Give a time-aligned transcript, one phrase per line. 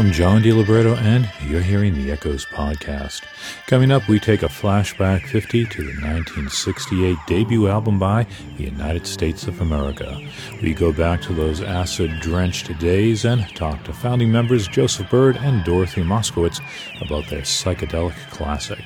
[0.00, 3.20] I'm John DiLiberto, and you're hearing the Echoes podcast.
[3.66, 8.26] Coming up, we take a flashback 50 to the 1968 debut album by
[8.56, 10.18] the United States of America.
[10.62, 15.36] We go back to those acid drenched days and talk to founding members Joseph Byrd
[15.36, 16.62] and Dorothy Moskowitz
[17.02, 18.82] about their psychedelic classic.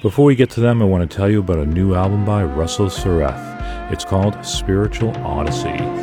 [0.00, 2.44] Before we get to them, I want to tell you about a new album by
[2.44, 3.90] Russell Sareth.
[3.90, 6.01] It's called Spiritual Odyssey.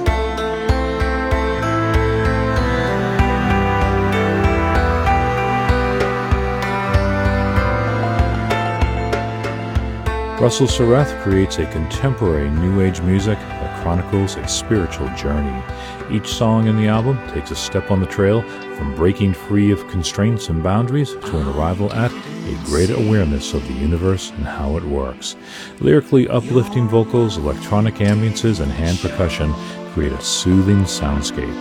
[10.40, 15.62] Russell Sareth creates a contemporary New Age music that chronicles a spiritual journey.
[16.10, 18.42] Each song in the album takes a step on the trail
[18.78, 23.68] from breaking free of constraints and boundaries to an arrival at a greater awareness of
[23.68, 25.36] the universe and how it works.
[25.82, 29.54] Lyrically uplifting vocals, electronic ambiances, and hand percussion
[29.94, 31.54] create a soothing soundscape.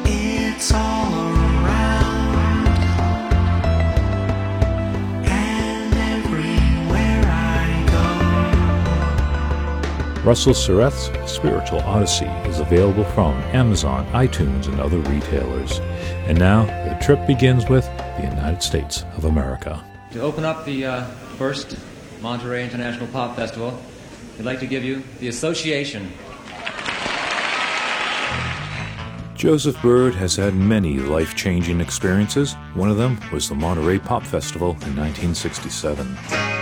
[10.28, 15.78] Russell Sareth's Spiritual Odyssey is available from Amazon, iTunes, and other retailers.
[16.28, 17.86] And now, the trip begins with
[18.18, 19.82] the United States of America.
[20.10, 21.04] To open up the uh,
[21.38, 21.78] first
[22.20, 23.80] Monterey International Pop Festival,
[24.36, 26.12] we'd like to give you the Association.
[29.34, 32.52] Joseph Byrd has had many life changing experiences.
[32.74, 36.57] One of them was the Monterey Pop Festival in 1967.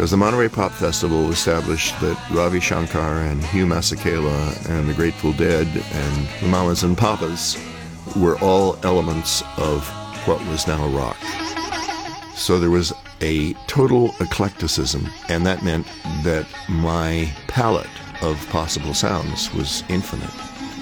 [0.00, 5.34] Because the Monterey Pop Festival established that Ravi Shankar and Hugh Masekela and the Grateful
[5.34, 7.62] Dead and the Mamas and Papas
[8.16, 9.86] were all elements of
[10.26, 11.18] what was now rock.
[12.34, 15.86] So there was a total eclecticism, and that meant
[16.24, 17.86] that my palette
[18.22, 20.32] of possible sounds was infinite.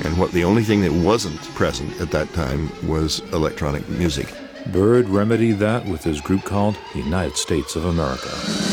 [0.05, 4.32] And what the only thing that wasn't present at that time was electronic music.
[4.69, 8.67] Byrd remedied that with his group called the United States of America.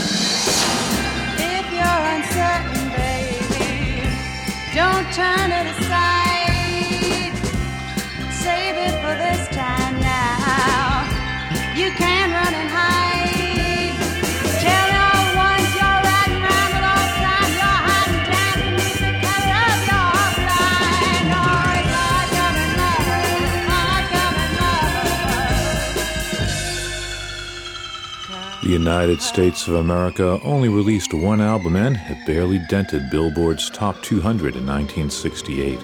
[28.86, 34.56] United States of America only released one album and it barely dented Billboard's top 200
[34.56, 35.80] in 1968.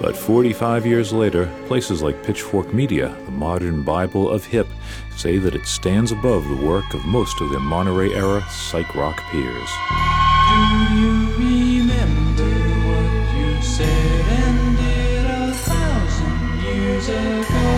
[0.00, 4.66] But 45 years later, places like Pitchfork Media, the modern Bible of hip,
[5.14, 9.22] say that it stands above the work of most of their Monterey era psych rock
[9.30, 9.70] peers.
[10.50, 10.58] Do
[10.98, 12.50] you remember
[12.88, 17.68] what you said and did a thousand years ago?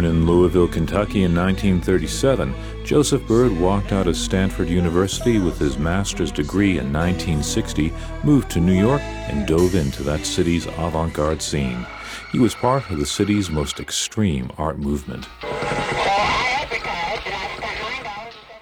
[0.00, 2.54] Born in Louisville, Kentucky in 1937,
[2.86, 7.92] Joseph Byrd walked out of Stanford University with his master's degree in 1960,
[8.24, 11.86] moved to New York, and dove into that city's avant garde scene.
[12.32, 15.28] He was part of the city's most extreme art movement.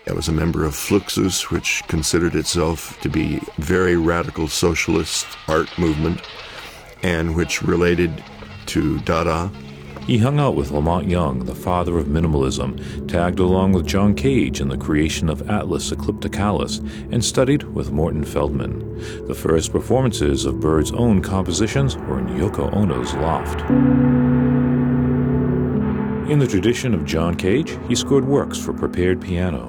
[0.09, 5.71] I was a member of Fluxus, which considered itself to be very radical socialist art
[5.79, 6.21] movement
[7.05, 8.25] and which related
[8.67, 9.53] to Dada,
[10.09, 14.15] he hung out with La Monte Young, the father of minimalism, tagged along with John
[14.15, 16.79] Cage in the creation of Atlas Eclipticalis,
[17.13, 19.27] and studied with Morton Feldman.
[19.29, 23.61] The first performances of Byrd's own compositions were in Yoko Ono's loft.
[26.31, 29.69] In the tradition of John Cage, he scored works for prepared piano.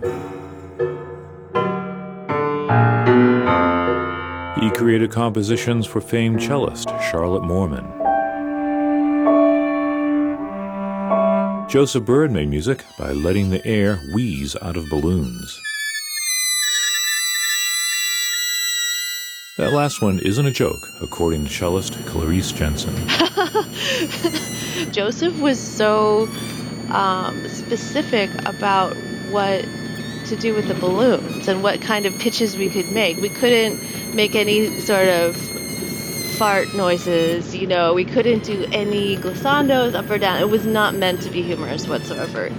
[4.62, 7.99] He created compositions for famed cellist Charlotte Moorman.
[11.70, 15.62] Joseph Byrd made music by letting the air wheeze out of balloons.
[19.58, 22.96] That last one isn't a joke, according to cellist Clarice Jensen.
[24.92, 26.28] Joseph was so
[26.90, 28.98] um, specific about
[29.30, 29.64] what
[30.26, 33.18] to do with the balloons and what kind of pitches we could make.
[33.18, 35.36] We couldn't make any sort of
[36.40, 37.54] fart noises.
[37.54, 40.40] You know, we couldn't do any glissandos up or down.
[40.40, 42.50] It was not meant to be humorous whatsoever.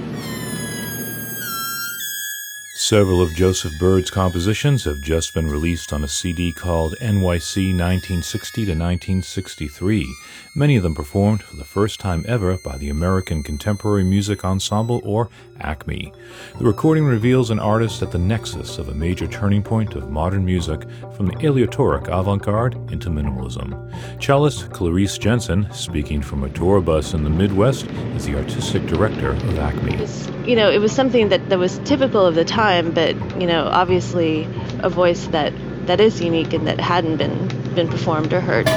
[2.90, 8.64] Several of Joseph Byrd's compositions have just been released on a CD called NYC 1960
[8.64, 10.12] to 1963,
[10.56, 15.00] many of them performed for the first time ever by the American Contemporary Music Ensemble,
[15.04, 15.28] or
[15.60, 16.12] ACME.
[16.58, 20.44] The recording reveals an artist at the nexus of a major turning point of modern
[20.44, 20.82] music
[21.14, 23.70] from the aleatoric avant garde into minimalism.
[24.20, 29.30] Cellist Clarice Jensen, speaking from a tour bus in the Midwest, is the artistic director
[29.30, 30.48] of ACME.
[30.48, 33.66] You know, it was something that, that was typical of the time, but, you know,
[33.66, 34.48] obviously
[34.78, 35.52] a voice that,
[35.86, 38.68] that is unique and that hadn't been, been performed or heard.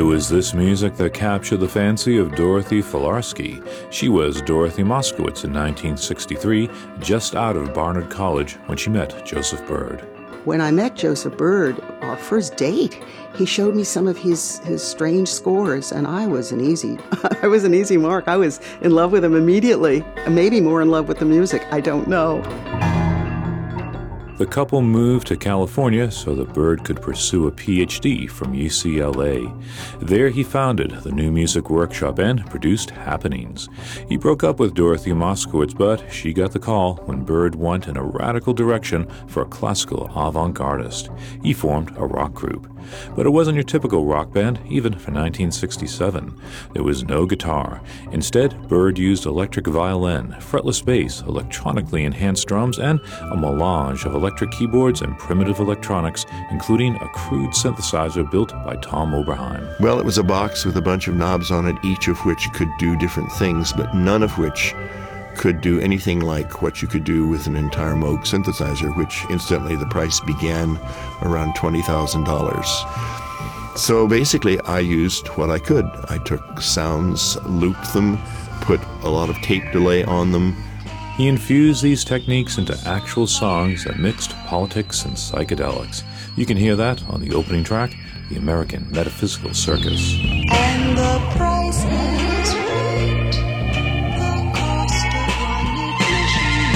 [0.00, 3.62] It was this music that captured the fancy of Dorothy Falarski.
[3.90, 6.70] She was Dorothy Moskowitz in 1963,
[7.00, 10.00] just out of Barnard College when she met Joseph Byrd.
[10.46, 13.00] When I met Joseph Byrd, our first date,
[13.36, 16.98] he showed me some of his, his strange scores, and I was an easy,
[17.42, 18.26] I was an easy mark.
[18.26, 21.64] I was in love with him immediately, maybe more in love with the music.
[21.70, 22.42] I don't know.
[24.40, 29.52] The couple moved to California so that Byrd could pursue a PhD from UCLA.
[30.00, 33.68] There he founded the New Music Workshop and produced Happenings.
[34.08, 37.98] He broke up with Dorothy Moskowitz, but she got the call when Byrd went in
[37.98, 41.14] a radical direction for a classical avant-gardist.
[41.44, 42.66] He formed a rock group.
[43.14, 46.34] But it wasn't your typical rock band, even for 1967.
[46.72, 47.82] There was no guitar.
[48.10, 54.29] Instead, Byrd used electric violin, fretless bass, electronically enhanced drums, and a melange of electric
[54.30, 59.78] keyboards and primitive electronics, including a crude synthesizer built by Tom Oberheim.
[59.80, 62.52] Well, it was a box with a bunch of knobs on it, each of which
[62.52, 64.74] could do different things, but none of which
[65.36, 69.76] could do anything like what you could do with an entire Moog synthesizer, which incidentally
[69.76, 70.78] the price began
[71.22, 73.78] around $20,000.
[73.78, 75.86] So basically, I used what I could.
[76.08, 78.18] I took sounds, looped them,
[78.60, 80.56] put a lot of tape delay on them.
[81.20, 86.02] He infused these techniques into actual songs that mixed politics and psychedelics.
[86.34, 87.94] You can hear that on the opening track,
[88.30, 90.14] The American Metaphysical Circus.
[90.50, 93.32] And the price is right.
[94.16, 96.74] The cost of one admission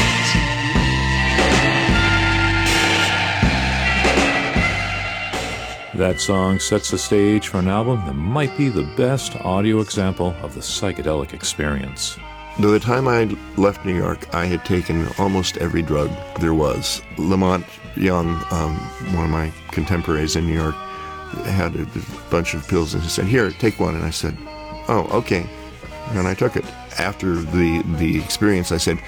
[5.99, 10.35] That song sets the stage for an album that might be the best audio example
[10.43, 12.19] of the psychedelic experience.
[12.61, 13.25] By the time I
[13.57, 16.09] left New York, I had taken almost every drug
[16.39, 17.03] there was.
[17.19, 17.67] La Monte
[17.97, 18.77] Young, um,
[19.13, 20.77] one of my contemporaries in New York,
[21.47, 21.85] had a
[22.31, 23.97] bunch of pills and he said, Here, take one.
[23.97, 24.37] And I said,
[24.87, 25.45] Oh, okay.
[26.11, 26.65] And I took it.
[26.97, 28.99] After the, the experience, I said,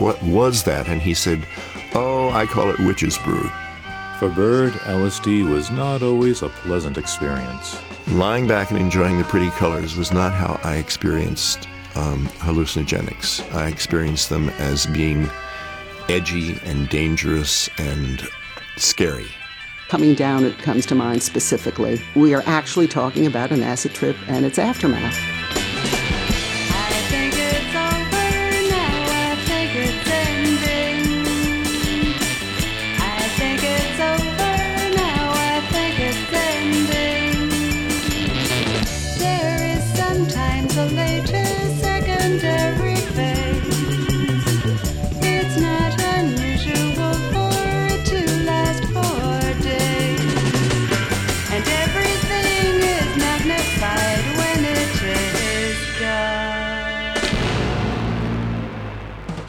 [0.00, 0.88] What was that?
[0.88, 1.46] And he said,
[1.94, 3.48] Oh, I call it witch's brew.
[4.18, 7.80] For Byrd, LSD was not always a pleasant experience.
[8.08, 11.68] Lying back and enjoying the pretty colors was not how I experienced
[11.98, 13.52] um, hallucinogenics.
[13.54, 15.28] I experienced them as being
[16.08, 18.26] edgy and dangerous and
[18.76, 19.26] scary.
[19.88, 22.00] Coming down, it comes to mind specifically.
[22.14, 25.18] We are actually talking about an acid trip and its aftermath.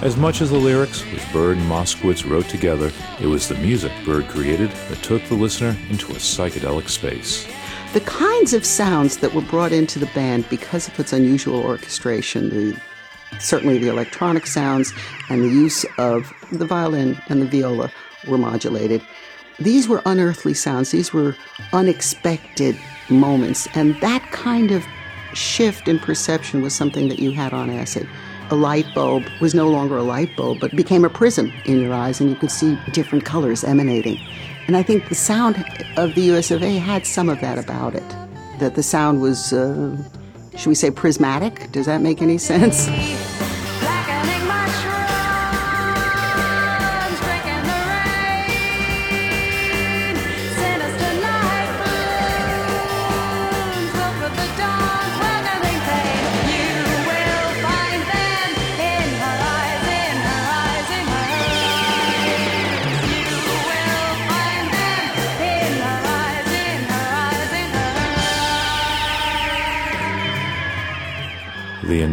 [0.02, 2.90] As much as the lyrics, which Byrd and Moskowitz wrote together,
[3.20, 7.46] it was the music Byrd created that took the listener into a psychedelic space.
[7.92, 12.50] The kinds of sounds that were brought into the band because of its unusual orchestration,
[12.50, 12.82] the
[13.42, 14.94] certainly the electronic sounds
[15.30, 17.92] and the use of the violin and the viola
[18.26, 19.02] were modulated.
[19.60, 20.92] These were unearthly sounds.
[20.92, 21.36] These were
[21.74, 22.80] unexpected
[23.10, 24.86] moments, and that kind of
[25.34, 28.08] shift in perception was something that you had on acid.
[28.52, 31.94] A light bulb was no longer a light bulb, but became a prism in your
[31.94, 34.20] eyes, and you could see different colors emanating.
[34.68, 35.64] And I think the sound
[35.98, 38.10] of the US of A had some of that about it.
[38.60, 39.96] That the sound was, uh,
[40.58, 41.72] should we say, prismatic?
[41.72, 42.90] Does that make any sense?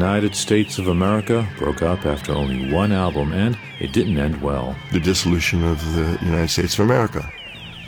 [0.07, 4.77] United States of America broke up after only one album, and it didn't end well.
[4.93, 7.29] The dissolution of the United States of America.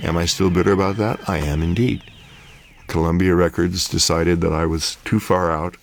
[0.02, 1.28] Am I still bitter about that?
[1.28, 2.02] I am indeed.
[2.88, 5.76] Columbia Records decided that I was too far out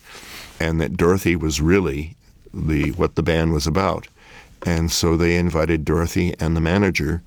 [0.59, 2.17] and that Dorothy was really
[2.53, 4.09] the what the band was about.
[4.65, 7.23] And so they invited Dorothy and the manager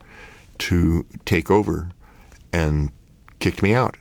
[0.59, 1.93] to take over
[2.53, 2.93] and
[3.39, 3.97] kicked me out.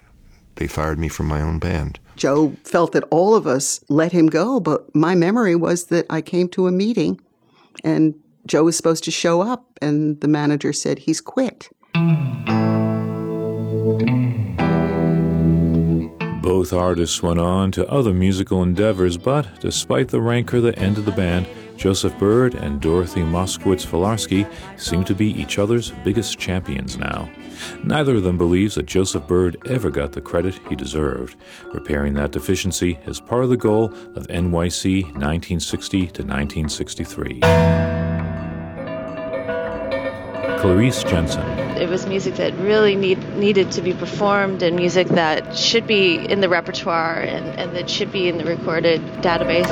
[0.56, 1.98] They fired me from my own band.
[2.18, 6.22] Joe felt that all of us let him go, but my memory was that I
[6.22, 7.22] came to a meeting
[7.84, 8.16] and
[8.48, 11.70] Joe was supposed to show up, and the manager said he's quit.
[16.42, 21.12] Both artists went on to other musical endeavors, but despite the rancor that ended the
[21.12, 21.46] band,
[21.78, 27.30] Joseph Byrd and Dorothy Moskowitz Falarski seem to be each other's biggest champions now.
[27.84, 31.38] Neither of them believes that Joseph Byrd ever got the credit he deserved.
[31.74, 37.42] Repairing that deficiency is part of the goal of NYC 1960 to 1963.
[40.60, 41.48] Clarice Jensen.
[41.78, 46.16] It was music that really need, needed to be performed and music that should be
[46.16, 49.68] in the repertoire and, and that should be in the recorded database.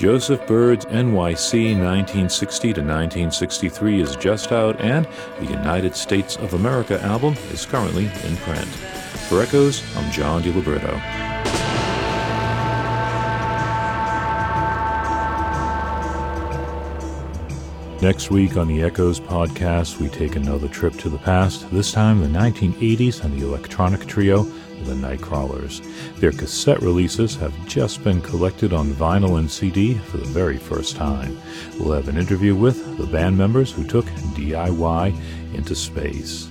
[0.00, 5.06] Joseph Byrd's NYC 1960 to 1963 is just out, and
[5.38, 8.64] the United States of America album is currently in print.
[9.28, 10.94] For Echoes, I'm John DiLiberto.
[18.00, 22.22] Next week on the Echoes podcast, we take another trip to the past, this time
[22.22, 24.50] the 1980s and the electronic trio,
[24.84, 25.84] the Nightcrawlers.
[26.16, 30.96] Their cassette releases have just been collected on vinyl and CD for the very first
[30.96, 31.40] time.
[31.78, 35.14] We'll have an interview with the band members who took DIY
[35.54, 36.48] into space.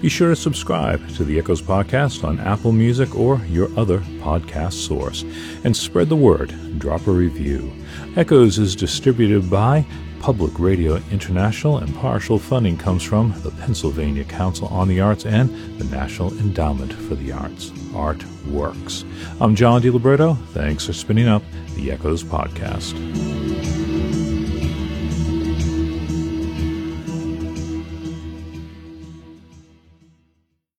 [0.00, 4.74] Be sure to subscribe to the Echoes podcast on Apple Music or your other podcast
[4.74, 5.24] source
[5.64, 6.54] and spread the word.
[6.78, 7.72] Drop a review.
[8.16, 9.84] Echoes is distributed by
[10.20, 15.48] Public Radio International, and partial funding comes from the Pennsylvania Council on the Arts and
[15.78, 17.72] the National Endowment for the Arts.
[17.94, 19.04] Art Works.
[19.40, 20.36] I'm John DiLiberto.
[20.48, 21.42] Thanks for spinning up
[21.74, 23.39] the Echoes podcast.